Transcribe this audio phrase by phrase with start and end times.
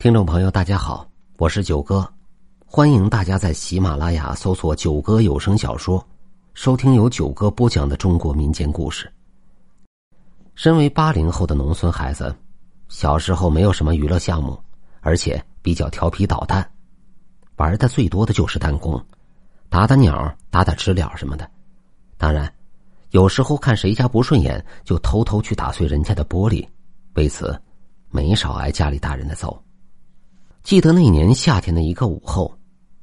[0.00, 1.06] 听众朋友，大家好，
[1.36, 2.10] 我是九哥，
[2.64, 6.02] 欢迎大家在喜马拉雅搜索“九哥有声小说”，
[6.54, 9.12] 收听由九哥播讲的中国民间故事。
[10.54, 12.34] 身为八零后的农村孩子，
[12.88, 14.58] 小时候没有什么娱乐项目，
[15.00, 16.66] 而且比较调皮捣蛋，
[17.56, 18.98] 玩的最多的就是弹弓，
[19.68, 21.46] 打打鸟、打打知了什么的。
[22.16, 22.50] 当然，
[23.10, 26.66] 有时候看谁家不顺眼，就偷偷去打碎人家的玻璃，
[27.16, 27.54] 为此
[28.08, 29.62] 没少挨家里大人的揍。
[30.62, 32.54] 记得那年夏天的一个午后，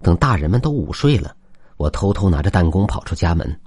[0.00, 1.36] 等大人们都午睡了，
[1.76, 3.60] 我偷偷拿着弹弓跑出家门。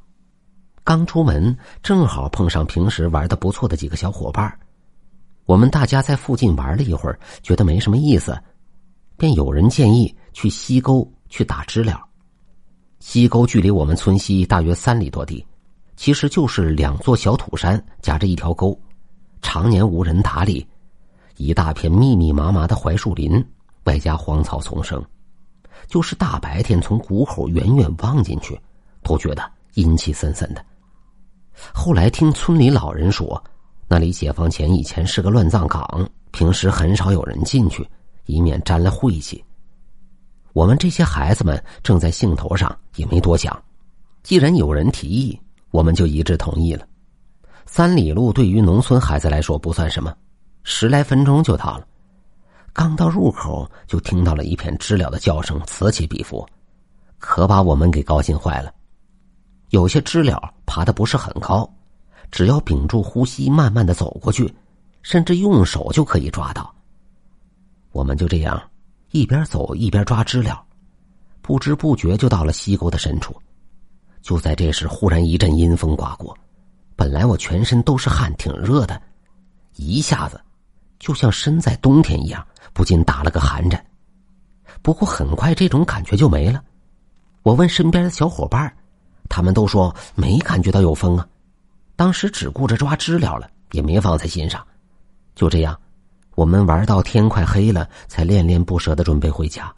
[0.84, 4.52] 刚出门，正好碰上平时玩的不错的几个小伙伴
[5.46, 8.38] 我们大家在附近玩了一会儿，觉得没什么意思，
[9.18, 12.04] 便有人建议去西沟去打知了。
[13.00, 15.46] 西沟距离我们村西大约三里多地，
[15.96, 18.78] 其实就是两座小土山夹着一条沟，
[19.42, 20.68] 常年无人打理，
[21.38, 23.44] 一大片密密麻麻的槐树林。
[23.86, 25.04] 外加荒草丛生，
[25.88, 28.60] 就是大白天从谷口远远望进去，
[29.02, 30.64] 都觉得阴气森森的。
[31.74, 33.42] 后来听村里老人说，
[33.88, 37.88] 那里解放前以前是个乱葬岗，平时很少有人进去，
[38.26, 39.44] 以免沾了晦气。
[40.54, 43.58] 我们这些孩子们正在兴头上，也没多想。
[44.24, 46.88] 既然有人提议，我们就一致同意了。
[47.66, 50.16] 三里路对于农村孩子来说不算什么，
[50.64, 51.88] 十来分钟就到了。
[52.76, 56.46] 刚到入口，就听到了一片知了的叫声，此起彼伏，
[57.20, 58.70] 可把我们给高兴坏了。
[59.70, 61.68] 有些知了爬的不是很高，
[62.32, 64.54] 只要屏住呼吸，慢慢的走过去，
[65.04, 66.70] 甚至用手就可以抓到。
[67.94, 68.62] 我们就这样
[69.12, 70.62] 一边走一边抓知了，
[71.42, 73.34] 不知不觉就到了溪沟的深处。
[74.22, 76.38] 就在这时，忽然一阵阴风刮过，
[76.94, 79.02] 本来我全身都是汗，挺热的，
[79.78, 80.42] 一下子
[81.00, 82.46] 就像身在冬天一样。
[82.74, 83.86] 不禁打了个寒颤，
[84.82, 86.62] 不过很快这种感觉就没了。
[87.42, 88.76] 我问身边的小伙伴，
[89.30, 91.26] 他们都说没感觉到有风啊。
[91.96, 94.62] 当时只顾着抓知了了，也没放在心上。
[95.36, 95.80] 就这样，
[96.36, 99.74] 我们玩到天快黑了，才恋恋不舍的准备回家。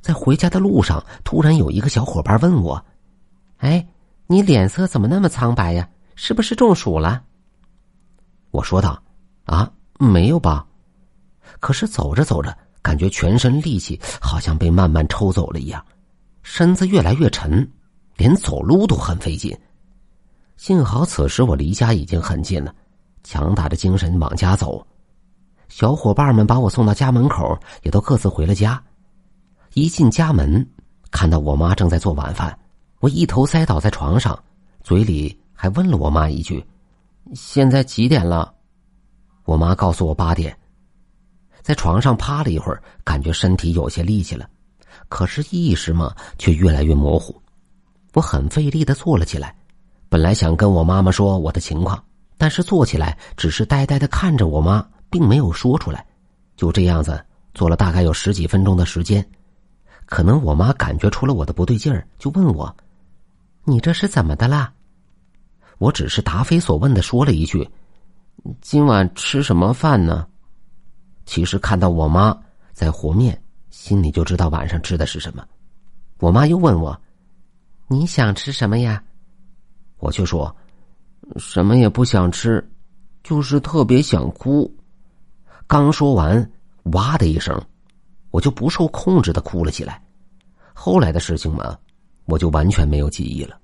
[0.00, 2.86] 在回家的路上，突然有一个小伙伴问我
[3.58, 3.84] ：“哎，
[4.28, 5.88] 你脸色怎么那么苍白呀？
[6.14, 7.24] 是不是中暑了？”
[8.52, 9.02] 我说道
[9.46, 10.66] ：“啊，没有吧。”
[11.60, 15.84] 可是走着走着，感觉全身力气好像被慢慢抽走了一样，
[16.42, 17.68] 身子越来越沉，
[18.16, 19.56] 连走路都很费劲。
[20.56, 22.74] 幸好此时我离家已经很近了，
[23.22, 24.86] 强打着精神往家走。
[25.68, 28.82] 小伙伴们把我送到家门口，也都各自回了家。
[29.74, 30.66] 一进家门，
[31.10, 32.56] 看到我妈正在做晚饭，
[33.00, 34.38] 我一头栽倒在床上，
[34.82, 36.64] 嘴里还问了我妈一句
[37.34, 38.54] ：“现在几点了？”
[39.46, 40.54] 我妈告诉我八点。
[41.62, 44.48] 在床上趴了一会儿，感觉身体有些力气了，
[45.08, 47.34] 可是意识嘛却越来越模糊。
[48.12, 49.54] 我很费力的坐了起来，
[50.08, 52.02] 本来想跟我妈妈说我的情况，
[52.36, 56.04] 但是坐起来只是呆呆的看着我妈，并没有说出来。
[56.56, 59.26] 就这样子坐了大概有十几分钟的时间，
[60.06, 62.74] 可能我妈感觉出了我的不对劲儿，就问我
[63.64, 64.72] ：“你这是怎么的啦？”
[65.78, 67.68] 我只是答非所问的说了一句
[68.60, 70.26] ：“今晚吃什么饭呢？”
[71.26, 72.36] 其实看到我妈
[72.72, 75.46] 在和面，心里就知道晚上吃的是什么。
[76.18, 76.98] 我妈又问我
[77.88, 79.02] ：“你想吃什么呀？”
[79.98, 80.54] 我却说
[81.36, 82.64] ：“什么也不想吃，
[83.22, 84.72] 就是特别想哭。”
[85.66, 86.50] 刚说完，
[86.92, 87.60] 哇的一声，
[88.30, 90.00] 我就不受控制的哭了起来。
[90.72, 91.76] 后来的事情嘛，
[92.26, 93.58] 我就完全没有记忆了。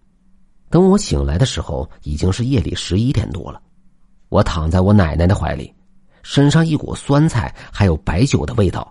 [0.68, 3.62] 等我醒来的时候，已经是夜里十一点多了。
[4.32, 5.70] 我躺在我奶奶的怀里。
[6.22, 8.90] 身上一股酸菜还有白酒的味道。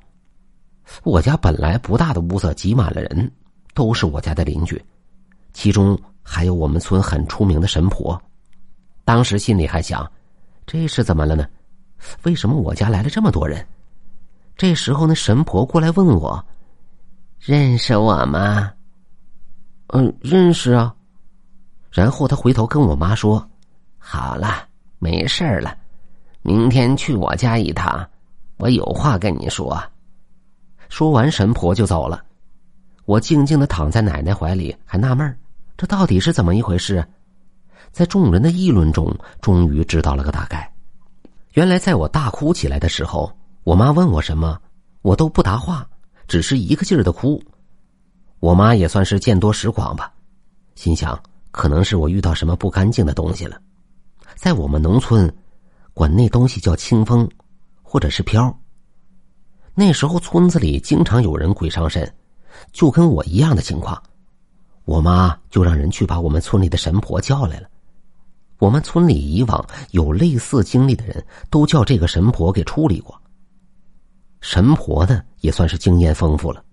[1.03, 3.31] 我家本来不大的屋子挤满了人，
[3.73, 4.79] 都是我家的邻居，
[5.51, 8.21] 其中还有我们村很出名的神婆。
[9.03, 10.09] 当时心里还想，
[10.67, 11.47] 这是怎么了呢？
[12.21, 13.65] 为什么我家来了这么多人？
[14.55, 16.45] 这时候那神婆过来问我
[17.39, 18.71] ：“认识我吗
[19.89, 20.93] ？”“嗯，认识啊。”
[21.89, 23.49] 然后他回头跟我妈说
[23.97, 24.67] ：“好了，
[25.01, 25.75] 没事了。”
[26.43, 28.07] 明天去我家一趟，
[28.57, 29.77] 我有话跟你说。
[30.89, 32.23] 说完，神婆就走了。
[33.05, 35.37] 我静静的躺在奶奶怀里，还纳闷
[35.77, 37.05] 这到底是怎么一回事？
[37.91, 40.71] 在众人的议论中，终于知道了个大概。
[41.53, 43.31] 原来，在我大哭起来的时候，
[43.63, 44.59] 我妈问我什么，
[45.01, 45.87] 我都不答话，
[46.27, 47.41] 只是一个劲儿的哭。
[48.39, 50.11] 我妈也算是见多识广吧，
[50.75, 51.21] 心想
[51.51, 53.61] 可能是我遇到什么不干净的东西了。
[54.41, 55.31] 在我们农村。
[55.93, 57.29] 管那东西叫清风，
[57.83, 58.59] 或者是飘。
[59.75, 62.11] 那时候村子里经常有人鬼上身，
[62.71, 64.01] 就跟我一样的情况。
[64.85, 67.69] 我妈就让人去把我们村里的神婆叫来了。
[68.57, 73.21] 我们村里以往有类似经历的人都叫这个神婆给处理过。
[74.39, 76.63] 神婆呢也算是经验丰富了，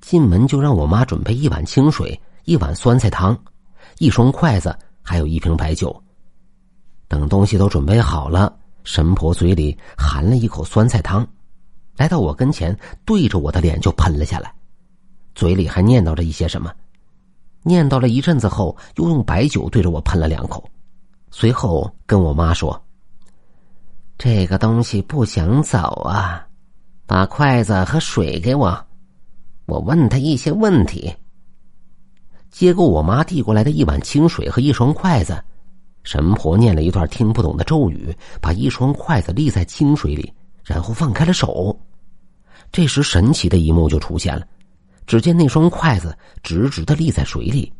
[0.00, 3.38] 进门就让我妈准备一碗清水、一碗酸菜汤、
[3.98, 6.02] 一双筷子，还有一瓶白酒。
[7.08, 11.26] 等东西都准备好了，神婆嘴里含了一口酸菜汤，
[11.96, 14.52] 来到我跟前，对着我的脸就喷了下来，
[15.34, 16.72] 嘴里还念叨着一些什么。
[17.62, 20.68] 念叨了一阵子后，又用白酒对着我喷了两口，
[21.30, 22.80] 随后跟我妈说
[24.16, 26.46] ：“这个东西不想走啊，
[27.06, 28.86] 把筷子和水给我，
[29.66, 31.12] 我问他一些问题。”
[32.50, 35.42] 接过我妈递过来的一碗清水和一双筷子，
[36.06, 40.32] 神婆念了一段听不懂的咒语，把一双筷子立在清水里，
[40.62, 41.76] 然后放开了手。
[42.70, 44.46] 这时，神奇的一幕就出现了。
[45.04, 47.72] 只见那双筷子直直的立在水里，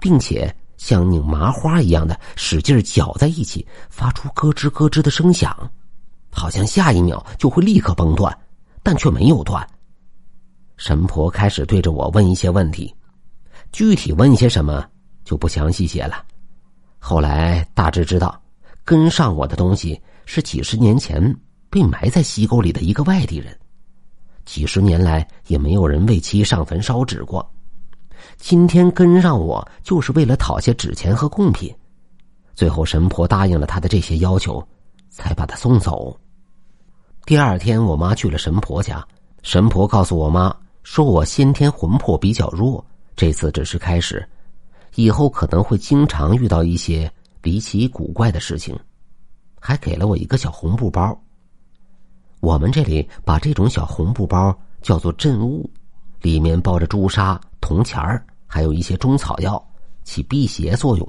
[0.00, 5.54] 并且像拧麻花一样的使劲搅在一起，发出咯吱咯吱的声响，
[6.30, 8.34] 好像下一秒就会立刻崩断，
[8.82, 9.66] 但却没有断。
[10.78, 12.94] 神婆开始对着我问一些问题，
[13.72, 14.88] 具体问些什么
[15.22, 16.24] 就不详细写了。
[17.04, 18.40] 后来大致知道，
[18.84, 21.20] 跟上我的东西是几十年前
[21.68, 23.58] 被埋在溪沟里的一个外地人。
[24.44, 27.44] 几十年来也没有人为其上坟烧纸过，
[28.36, 31.74] 今天跟上我就是为了讨些纸钱和贡品。
[32.54, 34.64] 最后神婆答应了他的这些要求，
[35.10, 36.16] 才把他送走。
[37.26, 39.04] 第二天，我妈去了神婆家，
[39.42, 42.84] 神婆告诉我妈说：“我先天魂魄比较弱，
[43.16, 44.24] 这次只是开始，
[44.94, 47.10] 以后可能会经常遇到一些
[47.42, 48.78] 离奇古怪的事情。”
[49.64, 51.16] 还给了我一个小红布包。
[52.40, 55.70] 我们这里把这种小红布包叫做镇物，
[56.20, 59.64] 里面包着朱砂、铜钱儿，还有一些中草药，
[60.02, 61.08] 起辟邪作用，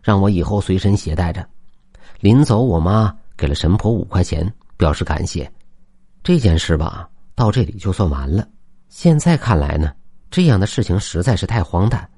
[0.00, 1.44] 让我以后随身携带着。
[2.20, 5.52] 临走，我妈给了神婆五块钱，表示感谢。
[6.22, 8.46] 这件事吧，到这里就算完了。
[8.88, 9.92] 现在看来呢，
[10.30, 12.08] 这样的事情实在是太荒诞。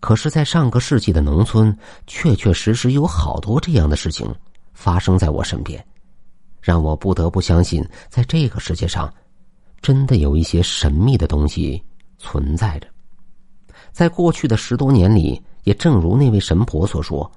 [0.00, 4.32] 可是，在上个世纪的农村，确确实实有好多这样的事情
[4.72, 5.84] 发生在我身边。
[6.60, 9.12] 让我不得不相信，在这个世界上，
[9.80, 11.82] 真的有一些神秘的东西
[12.18, 12.86] 存在着。
[13.90, 17.30] 在过去的十多年里，也正如那位神婆所说，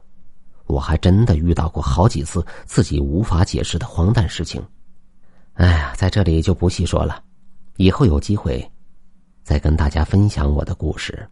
[0.68, 4.62] 我还真的遇到过好几次自己无法解释的荒诞事情。
[5.54, 7.24] 哎呀，在这里就不细说了，
[7.78, 8.69] 以后有机会
[9.44, 11.28] 再跟大家分享我的故事。